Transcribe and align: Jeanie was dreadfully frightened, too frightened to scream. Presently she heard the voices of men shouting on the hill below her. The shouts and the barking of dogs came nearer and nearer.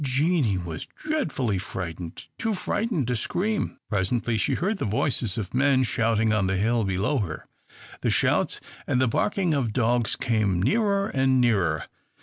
Jeanie 0.03 0.57
was 0.57 0.87
dreadfully 0.95 1.59
frightened, 1.59 2.25
too 2.39 2.55
frightened 2.55 3.05
to 3.07 3.15
scream. 3.15 3.77
Presently 3.87 4.35
she 4.35 4.55
heard 4.55 4.79
the 4.79 4.85
voices 4.85 5.37
of 5.37 5.53
men 5.53 5.83
shouting 5.83 6.33
on 6.33 6.47
the 6.47 6.57
hill 6.57 6.83
below 6.83 7.19
her. 7.19 7.45
The 8.01 8.09
shouts 8.09 8.59
and 8.87 8.99
the 8.99 9.07
barking 9.07 9.53
of 9.53 9.73
dogs 9.73 10.15
came 10.15 10.59
nearer 10.59 11.09
and 11.09 11.39
nearer. 11.39 11.83